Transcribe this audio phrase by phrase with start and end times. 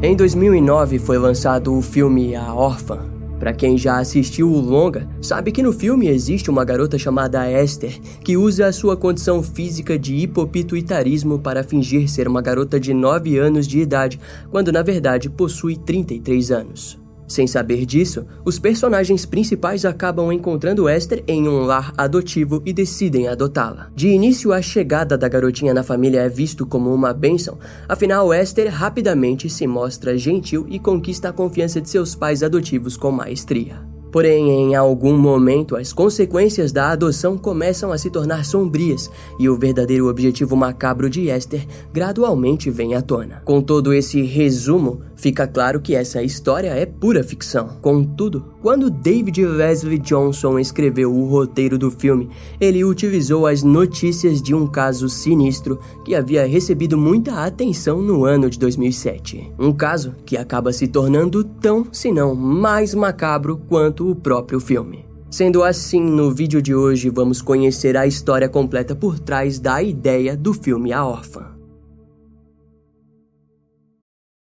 [0.00, 3.00] Em 2009 foi lançado o filme A Órfã.
[3.36, 7.98] Para quem já assistiu o longa, sabe que no filme existe uma garota chamada Esther
[8.22, 13.38] que usa a sua condição física de hipopituitarismo para fingir ser uma garota de 9
[13.38, 14.20] anos de idade,
[14.52, 16.97] quando na verdade possui 33 anos.
[17.28, 23.28] Sem saber disso, os personagens principais acabam encontrando Esther em um lar adotivo e decidem
[23.28, 23.90] adotá-la.
[23.94, 28.72] De início, a chegada da garotinha na família é visto como uma bênção, afinal, Esther
[28.72, 33.86] rapidamente se mostra gentil e conquista a confiança de seus pais adotivos com maestria.
[34.10, 39.56] Porém, em algum momento, as consequências da adoção começam a se tornar sombrias e o
[39.58, 43.42] verdadeiro objetivo macabro de Esther gradualmente vem à tona.
[43.44, 47.76] Com todo esse resumo, fica claro que essa história é pura ficção.
[47.82, 54.54] Contudo, quando David Leslie Johnson escreveu o roteiro do filme, ele utilizou as notícias de
[54.54, 59.52] um caso sinistro que havia recebido muita atenção no ano de 2007.
[59.58, 65.04] Um caso que acaba se tornando tão, se não mais macabro quanto o próprio filme.
[65.30, 70.34] Sendo assim, no vídeo de hoje vamos conhecer a história completa por trás da ideia
[70.34, 71.57] do filme A Órfã.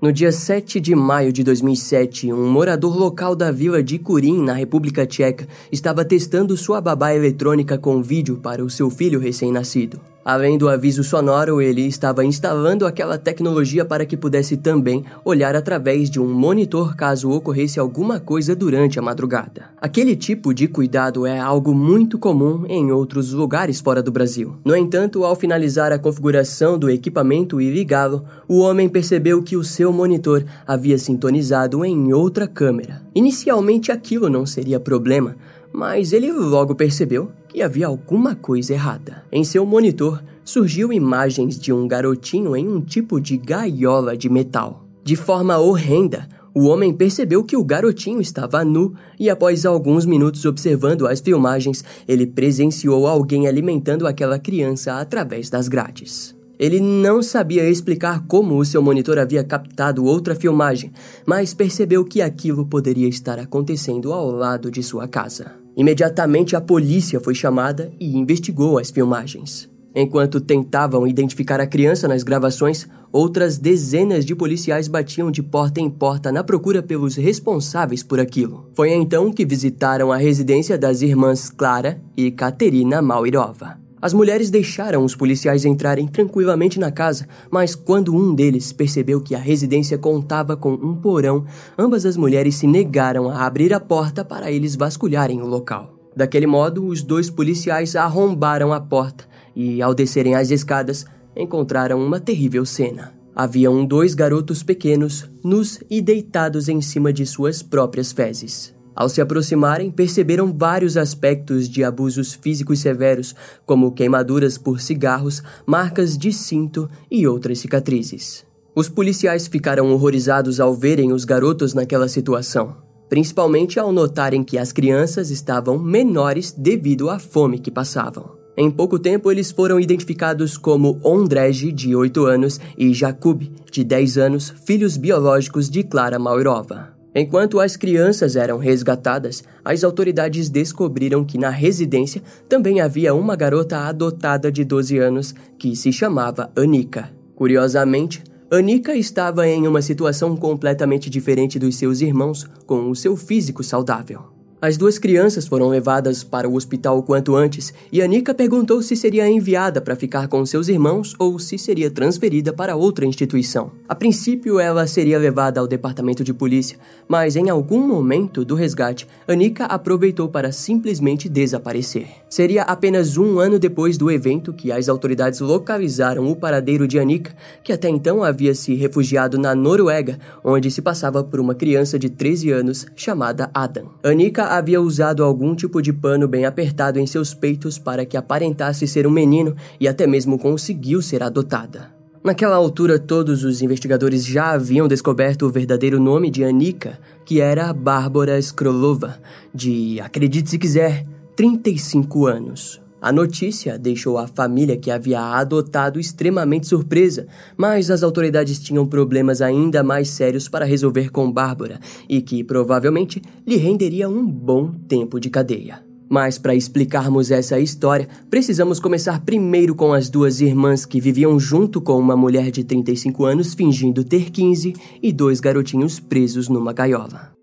[0.00, 4.52] No dia 7 de maio de 2007, um morador local da vila de Kurim, na
[4.52, 10.00] República Tcheca, estava testando sua babá eletrônica com vídeo para o seu filho recém-nascido.
[10.28, 16.10] Além do aviso sonoro, ele estava instalando aquela tecnologia para que pudesse também olhar através
[16.10, 19.70] de um monitor caso ocorresse alguma coisa durante a madrugada.
[19.80, 24.56] Aquele tipo de cuidado é algo muito comum em outros lugares fora do Brasil.
[24.66, 29.64] No entanto, ao finalizar a configuração do equipamento e ligá-lo, o homem percebeu que o
[29.64, 33.00] seu monitor havia sintonizado em outra câmera.
[33.14, 35.36] Inicialmente aquilo não seria problema,
[35.72, 39.24] mas ele logo percebeu que havia alguma coisa errada.
[39.32, 44.84] Em seu monitor surgiu imagens de um garotinho em um tipo de gaiola de metal.
[45.04, 50.44] De forma horrenda, o homem percebeu que o garotinho estava nu e, após alguns minutos
[50.44, 56.37] observando as filmagens, ele presenciou alguém alimentando aquela criança através das grades.
[56.58, 60.92] Ele não sabia explicar como o seu monitor havia captado outra filmagem,
[61.24, 65.52] mas percebeu que aquilo poderia estar acontecendo ao lado de sua casa.
[65.76, 69.70] Imediatamente a polícia foi chamada e investigou as filmagens.
[69.94, 75.88] Enquanto tentavam identificar a criança nas gravações, outras dezenas de policiais batiam de porta em
[75.88, 78.68] porta na procura pelos responsáveis por aquilo.
[78.74, 83.87] Foi então que visitaram a residência das irmãs Clara e Katerina Maurova.
[84.00, 89.34] As mulheres deixaram os policiais entrarem tranquilamente na casa, mas quando um deles percebeu que
[89.34, 91.44] a residência contava com um porão,
[91.76, 95.94] ambas as mulheres se negaram a abrir a porta para eles vasculharem o local.
[96.14, 101.04] Daquele modo, os dois policiais arrombaram a porta e, ao descerem as escadas,
[101.36, 103.14] encontraram uma terrível cena.
[103.34, 108.77] Haviam dois garotos pequenos, nus e deitados em cima de suas próprias fezes.
[108.98, 113.32] Ao se aproximarem, perceberam vários aspectos de abusos físicos severos,
[113.64, 118.44] como queimaduras por cigarros, marcas de cinto e outras cicatrizes.
[118.74, 122.74] Os policiais ficaram horrorizados ao verem os garotos naquela situação,
[123.08, 128.36] principalmente ao notarem que as crianças estavam menores devido à fome que passavam.
[128.56, 134.18] Em pouco tempo, eles foram identificados como Ondrej, de 8 anos, e Jakub, de 10
[134.18, 136.97] anos, filhos biológicos de Clara Maurova.
[137.20, 143.76] Enquanto as crianças eram resgatadas, as autoridades descobriram que na residência também havia uma garota
[143.76, 147.10] adotada de 12 anos que se chamava Anika.
[147.34, 153.64] Curiosamente, Anika estava em uma situação completamente diferente dos seus irmãos, com o seu físico
[153.64, 154.37] saudável.
[154.60, 158.96] As duas crianças foram levadas para o hospital o quanto antes e Anika perguntou se
[158.96, 163.70] seria enviada para ficar com seus irmãos ou se seria transferida para outra instituição.
[163.88, 166.76] A princípio, ela seria levada ao departamento de polícia,
[167.06, 172.08] mas em algum momento do resgate, Anika aproveitou para simplesmente desaparecer.
[172.28, 177.32] Seria apenas um ano depois do evento que as autoridades localizaram o paradeiro de Anika,
[177.62, 182.10] que até então havia se refugiado na Noruega, onde se passava por uma criança de
[182.10, 183.90] 13 anos chamada Adam.
[184.02, 188.86] Anika havia usado algum tipo de pano bem apertado em seus peitos para que aparentasse
[188.86, 191.96] ser um menino e até mesmo conseguiu ser adotada.
[192.22, 197.72] Naquela altura, todos os investigadores já haviam descoberto o verdadeiro nome de Anika, que era
[197.72, 199.18] Bárbara Skrolova,
[199.54, 201.06] de, acredite se quiser,
[201.36, 202.80] 35 anos.
[203.00, 209.40] A notícia deixou a família que havia adotado extremamente surpresa, mas as autoridades tinham problemas
[209.40, 211.78] ainda mais sérios para resolver com Bárbara
[212.08, 215.86] e que provavelmente lhe renderia um bom tempo de cadeia.
[216.08, 221.80] Mas para explicarmos essa história, precisamos começar primeiro com as duas irmãs que viviam junto
[221.80, 227.37] com uma mulher de 35 anos fingindo ter 15 e dois garotinhos presos numa gaiola.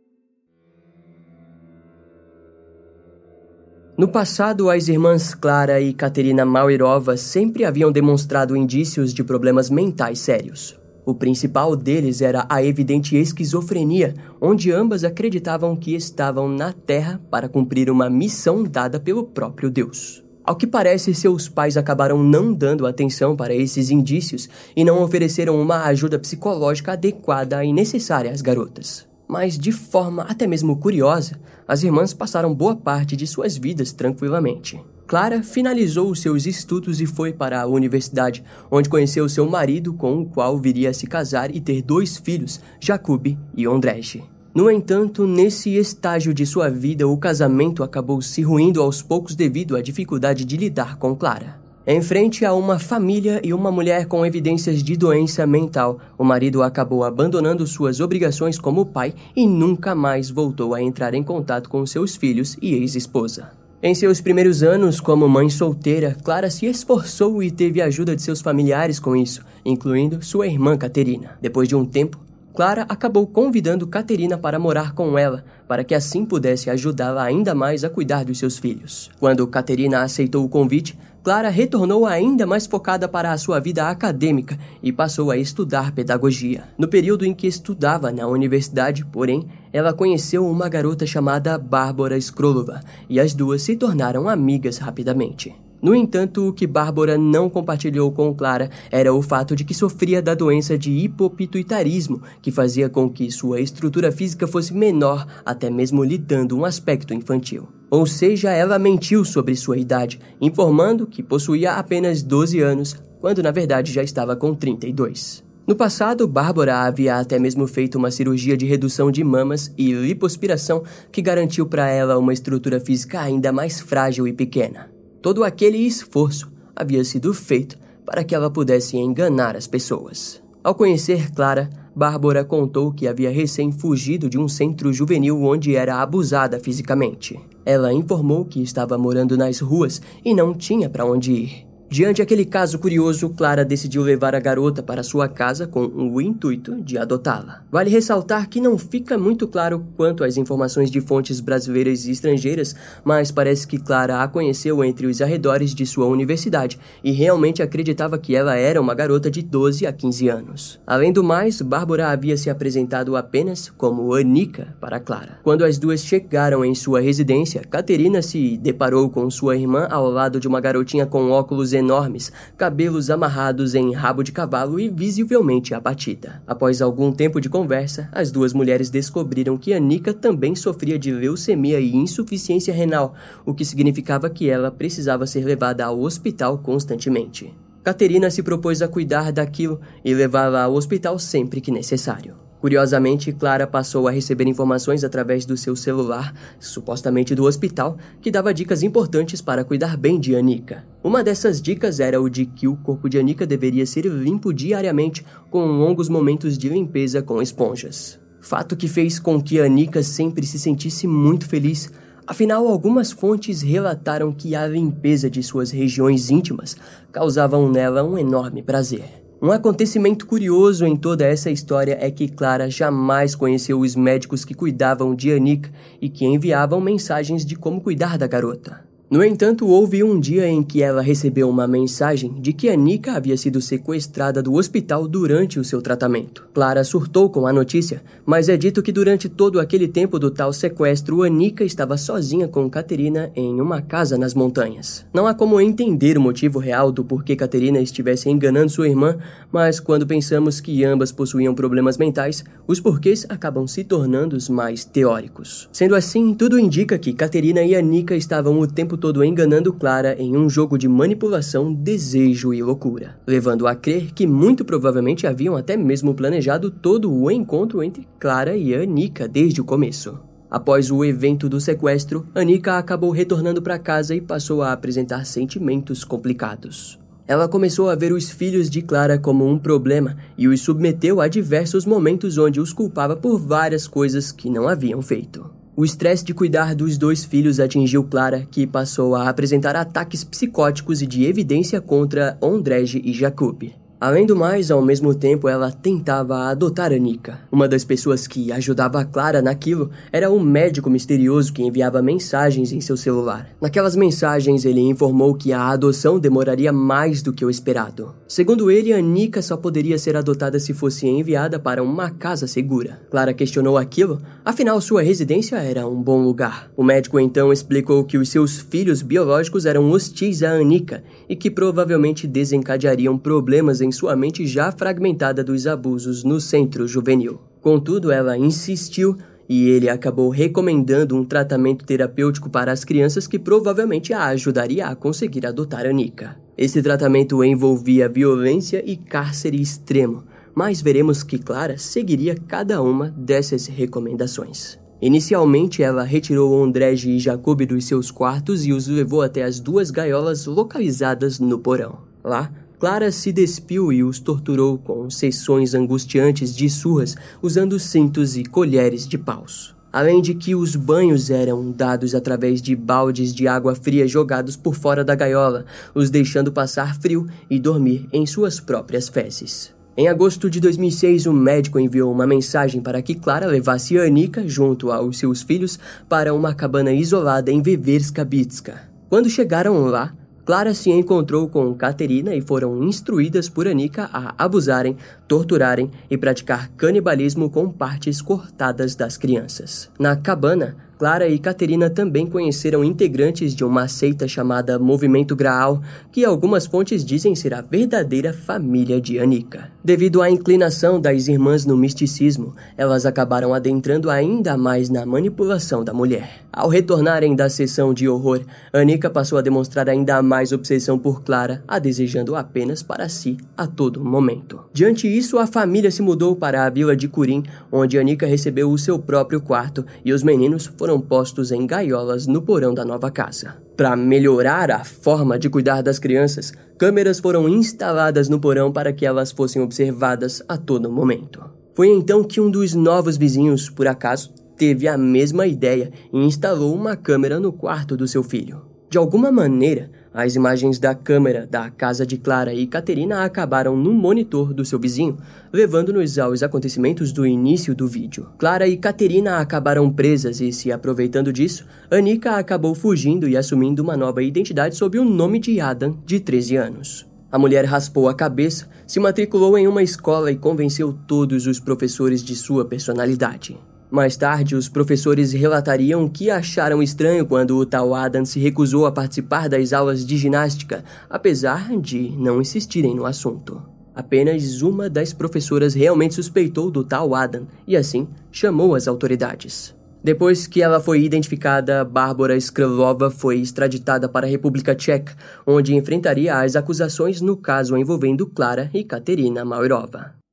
[3.97, 10.19] No passado, as irmãs Clara e Katerina Mauerova sempre haviam demonstrado indícios de problemas mentais
[10.19, 10.77] sérios.
[11.05, 17.47] O principal deles era a evidente esquizofrenia, onde ambas acreditavam que estavam na Terra para
[17.47, 20.21] cumprir uma missão dada pelo próprio Deus.
[20.43, 25.57] Ao que parece, seus pais acabaram não dando atenção para esses indícios e não ofereceram
[25.57, 29.07] uma ajuda psicológica adequada e necessária às garotas.
[29.27, 34.79] Mas, de forma até mesmo curiosa, as irmãs passaram boa parte de suas vidas tranquilamente.
[35.07, 40.21] Clara finalizou os seus estudos e foi para a universidade, onde conheceu seu marido, com
[40.21, 44.23] o qual viria a se casar e ter dois filhos, Jacob e Ondrej.
[44.53, 49.75] No entanto, nesse estágio de sua vida, o casamento acabou se ruindo aos poucos devido
[49.75, 51.64] à dificuldade de lidar com Clara.
[51.87, 56.63] Em frente a uma família e uma mulher com evidências de doença mental, o marido
[56.63, 61.85] acabou abandonando suas obrigações como pai e nunca mais voltou a entrar em contato com
[61.85, 63.51] seus filhos e ex-esposa.
[63.83, 68.23] Em seus primeiros anos como mãe solteira, Clara se esforçou e teve a ajuda de
[68.23, 71.37] seus familiares com isso, incluindo sua irmã Caterina.
[71.39, 72.17] Depois de um tempo,
[72.55, 77.83] Clara acabou convidando Caterina para morar com ela, para que assim pudesse ajudá-la ainda mais
[77.83, 79.11] a cuidar dos seus filhos.
[79.19, 84.57] Quando Caterina aceitou o convite, Clara retornou ainda mais focada para a sua vida acadêmica
[84.81, 86.63] e passou a estudar pedagogia.
[86.77, 92.79] No período em que estudava na universidade, porém, ela conheceu uma garota chamada Bárbara Skrolova
[93.09, 95.53] e as duas se tornaram amigas rapidamente.
[95.85, 100.19] No entanto, o que Bárbara não compartilhou com Clara era o fato de que sofria
[100.19, 106.03] da doença de hipopituitarismo, que fazia com que sua estrutura física fosse menor, até mesmo
[106.03, 107.67] lhe dando um aspecto infantil.
[107.87, 113.51] Ou seja, ela mentiu sobre sua idade, informando que possuía apenas 12 anos, quando na
[113.51, 115.43] verdade já estava com 32.
[115.67, 120.83] No passado, Bárbara havia até mesmo feito uma cirurgia de redução de mamas e lipoaspiração
[121.11, 124.94] que garantiu para ela uma estrutura física ainda mais frágil e pequena.
[125.25, 130.39] Todo aquele esforço havia sido feito para que ela pudesse enganar as pessoas.
[130.63, 135.99] Ao conhecer Clara, Bárbara contou que havia recém fugido de um centro juvenil onde era
[135.99, 137.39] abusada fisicamente.
[137.65, 141.64] Ela informou que estava morando nas ruas e não tinha para onde ir.
[141.87, 146.81] Diante aquele caso curioso, Clara decidiu levar a garota para sua casa com o intuito
[146.81, 147.61] de adotá-la.
[147.71, 152.75] Vale ressaltar que não fica muito claro quanto às informações de fontes brasileiras e estrangeiras,
[153.03, 158.17] mas parece que Clara a conheceu entre os arredores de sua universidade e realmente acreditava
[158.17, 160.79] que ela era uma garota de 12 a 15 anos.
[160.87, 165.39] Além do mais, Bárbara havia se apresentado apenas como Anica para Clara.
[165.43, 170.39] Quando as duas chegaram em sua residência, Caterina se deparou com sua irmã ao lado
[170.39, 176.41] de uma garotinha com óculos enormes, cabelos amarrados em rabo de cavalo e visivelmente abatida.
[176.47, 181.79] Após algum tempo de conversa, as duas mulheres descobriram que Anika também sofria de leucemia
[181.79, 183.13] e insuficiência renal,
[183.45, 187.53] o que significava que ela precisava ser levada ao hospital constantemente.
[187.83, 192.44] Caterina se propôs a cuidar daquilo e levá-la ao hospital sempre que necessário.
[192.65, 198.51] Curiosamente, Clara passou a receber informações através do seu celular, supostamente do hospital, que dava
[198.51, 200.83] dicas importantes para cuidar bem de Anika.
[201.03, 205.23] Uma dessas dicas era o de que o corpo de Anika deveria ser limpo diariamente,
[205.51, 208.19] com longos momentos de limpeza com esponjas.
[208.41, 211.91] Fato que fez com que Anika sempre se sentisse muito feliz.
[212.25, 216.75] Afinal, algumas fontes relataram que a limpeza de suas regiões íntimas
[217.11, 219.24] causavam nela um enorme prazer.
[219.41, 224.53] Um acontecimento curioso em toda essa história é que Clara jamais conheceu os médicos que
[224.53, 225.69] cuidavam de Anika
[226.01, 228.84] e que enviavam mensagens de como cuidar da garota.
[229.07, 233.37] No entanto, houve um dia em que ela recebeu uma mensagem de que Anika havia
[233.37, 236.47] sido sequestrada do hospital durante o seu tratamento.
[236.51, 240.51] Clara surtou com a notícia, mas é dito que durante todo aquele tempo do tal
[240.51, 245.05] sequestro, Anika estava sozinha com Caterina em uma casa nas montanhas.
[245.13, 249.17] Não há como entender o motivo real do porquê Caterina estivesse enganando sua irmã,
[249.51, 254.83] mas quando pensamos que ambas possuíam problemas mentais, os porquês acabam se tornando os mais
[254.83, 255.69] teóricos.
[255.71, 260.15] Sendo assim, tudo indica que Caterina e Anika estavam o tempo tempo todo enganando Clara
[260.17, 265.55] em um jogo de manipulação, desejo e loucura, levando a crer que muito provavelmente haviam
[265.55, 270.17] até mesmo planejado todo o encontro entre Clara e Anika desde o começo.
[270.49, 276.03] Após o evento do sequestro, Anika acabou retornando para casa e passou a apresentar sentimentos
[276.03, 276.97] complicados.
[277.27, 281.27] Ela começou a ver os filhos de Clara como um problema e os submeteu a
[281.27, 285.64] diversos momentos onde os culpava por várias coisas que não haviam feito.
[285.77, 291.01] O estresse de cuidar dos dois filhos atingiu Clara, que passou a apresentar ataques psicóticos
[291.01, 293.73] e de evidência contra Ondrej e Jacob.
[293.99, 297.39] Além do mais, ao mesmo tempo, ela tentava adotar Anika.
[297.49, 302.73] Uma das pessoas que ajudava a Clara naquilo era um médico misterioso que enviava mensagens
[302.73, 303.47] em seu celular.
[303.61, 308.13] Naquelas mensagens, ele informou que a adoção demoraria mais do que o esperado.
[308.27, 312.99] Segundo ele, Anika só poderia ser adotada se fosse enviada para uma casa segura.
[313.09, 316.69] Clara questionou aquilo, afinal, sua residência era um bom lugar.
[316.75, 321.49] O médico então explicou que os seus filhos biológicos eram hostis a Anika e que
[321.49, 327.39] provavelmente desencadeariam problemas em sua mente já fragmentada dos abusos no centro juvenil.
[327.61, 329.15] Contudo, ela insistiu
[329.47, 334.95] e ele acabou recomendando um tratamento terapêutico para as crianças que provavelmente a ajudaria a
[334.95, 336.35] conseguir adotar Anika.
[336.57, 340.23] Esse tratamento envolvia violência e cárcere extremo,
[340.53, 344.79] mas veremos que Clara seguiria cada uma dessas recomendações.
[345.01, 349.91] Inicialmente, ela retirou Ondrej e Jacob dos seus quartos e os levou até as duas
[349.91, 351.99] gaiolas localizadas no porão.
[352.23, 352.51] Lá,
[352.85, 359.07] Clara se despiu e os torturou com sessões angustiantes de surras usando cintos e colheres
[359.07, 359.75] de paus.
[359.91, 364.75] Além de que os banhos eram dados através de baldes de água fria jogados por
[364.75, 365.65] fora da gaiola,
[365.95, 369.73] os deixando passar frio e dormir em suas próprias fezes.
[369.97, 374.91] Em agosto de 2006, o médico enviou uma mensagem para que Clara levasse Anika, junto
[374.91, 378.79] aos seus filhos, para uma cabana isolada em Veverska Bitska.
[379.09, 380.13] Quando chegaram lá,
[380.45, 384.95] Clara se encontrou com Katerina e foram instruídas por Anika a abusarem,
[385.27, 389.89] torturarem e praticar canibalismo com partes cortadas das crianças.
[389.99, 396.23] Na cabana, Clara e Caterina também conheceram integrantes de uma seita chamada Movimento Graal, que
[396.23, 399.69] algumas fontes dizem ser a verdadeira família de Anika.
[399.83, 405.93] Devido à inclinação das irmãs no misticismo, elas acabaram adentrando ainda mais na manipulação da
[405.93, 406.45] mulher.
[406.51, 411.61] Ao retornarem da sessão de horror, Anika passou a demonstrar ainda mais obsessão por Clara,
[411.67, 414.61] a desejando apenas para si a todo momento.
[414.71, 418.77] Diante isso, a família se mudou para a vila de Curim, onde Anika recebeu o
[418.77, 423.09] seu próprio quarto e os meninos foram foram postos em gaiolas no porão da nova
[423.09, 423.55] casa.
[423.75, 429.03] Para melhorar a forma de cuidar das crianças, câmeras foram instaladas no porão para que
[429.03, 431.43] elas fossem observadas a todo momento.
[431.73, 436.75] Foi então que um dos novos vizinhos, por acaso, teve a mesma ideia e instalou
[436.75, 438.61] uma câmera no quarto do seu filho.
[438.87, 443.91] De alguma maneira, as imagens da câmera da casa de Clara e Caterina acabaram no
[443.91, 445.17] monitor do seu vizinho,
[445.51, 448.29] levando-nos aos acontecimentos do início do vídeo.
[448.37, 453.97] Clara e Caterina acabaram presas e, se aproveitando disso, Anika acabou fugindo e assumindo uma
[453.97, 457.05] nova identidade sob o nome de Adam, de 13 anos.
[457.29, 462.23] A mulher raspou a cabeça, se matriculou em uma escola e convenceu todos os professores
[462.23, 463.57] de sua personalidade.
[463.95, 468.91] Mais tarde, os professores relatariam que acharam estranho quando o tal Adam se recusou a
[468.91, 473.63] participar das aulas de ginástica, apesar de não insistirem no assunto.
[473.95, 479.73] Apenas uma das professoras realmente suspeitou do tal Adam e, assim, chamou as autoridades.
[480.03, 485.15] Depois que ela foi identificada, Bárbara Skrylova foi extraditada para a República Tcheca,
[485.47, 490.24] onde enfrentaria as acusações no caso envolvendo Clara e Katerina Maurova.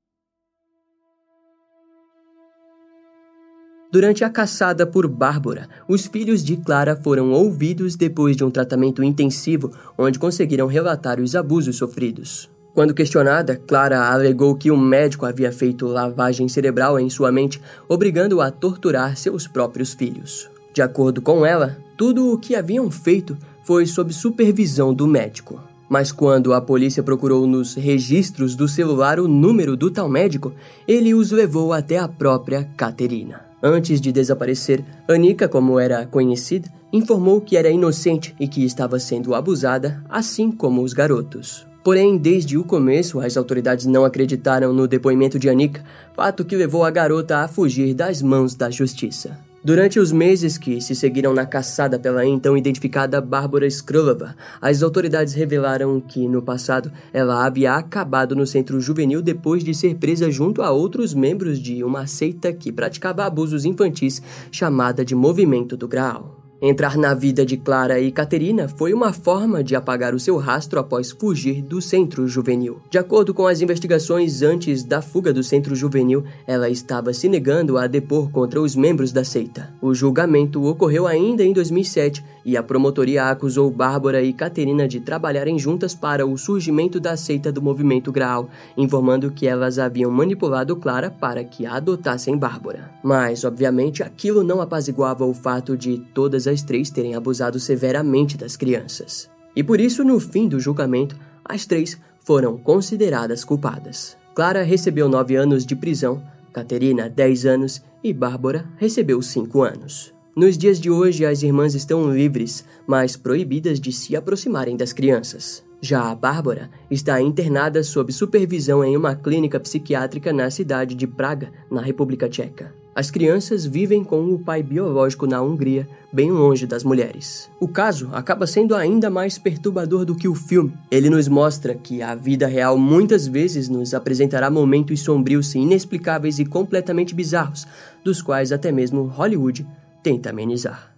[3.92, 9.04] Durante a caçada por Bárbara, os filhos de Clara foram ouvidos depois de um tratamento
[9.04, 12.48] intensivo, onde conseguiram relatar os abusos sofridos.
[12.72, 17.60] Quando questionada, Clara alegou que o um médico havia feito lavagem cerebral em sua mente,
[17.86, 20.48] obrigando-a a torturar seus próprios filhos.
[20.72, 25.60] De acordo com ela, tudo o que haviam feito foi sob supervisão do médico.
[25.86, 30.54] Mas quando a polícia procurou nos registros do celular o número do tal médico,
[30.88, 33.51] ele os levou até a própria Caterina.
[33.62, 39.34] Antes de desaparecer, Anika, como era conhecida, informou que era inocente e que estava sendo
[39.34, 41.64] abusada, assim como os garotos.
[41.84, 46.84] Porém, desde o começo, as autoridades não acreditaram no depoimento de Anika, fato que levou
[46.84, 49.38] a garota a fugir das mãos da justiça.
[49.64, 55.34] Durante os meses que se seguiram na caçada pela então identificada Bárbara Skrulova, as autoridades
[55.34, 60.62] revelaram que, no passado, ela havia acabado no centro juvenil depois de ser presa junto
[60.62, 66.41] a outros membros de uma seita que praticava abusos infantis chamada de Movimento do Graal.
[66.64, 70.78] Entrar na vida de Clara e Caterina foi uma forma de apagar o seu rastro
[70.78, 72.80] após fugir do centro juvenil.
[72.88, 77.76] De acordo com as investigações antes da fuga do centro juvenil, ela estava se negando
[77.76, 79.74] a depor contra os membros da seita.
[79.82, 85.58] O julgamento ocorreu ainda em 2007 e a promotoria acusou Bárbara e Caterina de trabalharem
[85.58, 91.10] juntas para o surgimento da seita do movimento Graal, informando que elas haviam manipulado Clara
[91.10, 92.90] para que adotassem Bárbara.
[93.02, 98.36] Mas, obviamente, aquilo não apaziguava o fato de todas as as três terem abusado severamente
[98.36, 99.28] das crianças.
[99.56, 104.16] E por isso, no fim do julgamento, as três foram consideradas culpadas.
[104.34, 110.12] Clara recebeu nove anos de prisão, Caterina, dez anos e Bárbara recebeu cinco anos.
[110.34, 115.62] Nos dias de hoje, as irmãs estão livres, mas proibidas de se aproximarem das crianças.
[115.80, 121.52] Já a Bárbara está internada sob supervisão em uma clínica psiquiátrica na cidade de Praga,
[121.70, 122.81] na República Tcheca.
[122.94, 127.50] As crianças vivem com o pai biológico na Hungria, bem longe das mulheres.
[127.58, 130.74] O caso acaba sendo ainda mais perturbador do que o filme.
[130.90, 136.44] Ele nos mostra que a vida real muitas vezes nos apresentará momentos sombrios, inexplicáveis e
[136.44, 137.66] completamente bizarros,
[138.04, 139.66] dos quais até mesmo Hollywood
[140.02, 140.94] tenta amenizar.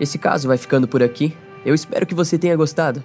[0.00, 1.36] Esse caso vai ficando por aqui.
[1.62, 3.04] Eu espero que você tenha gostado.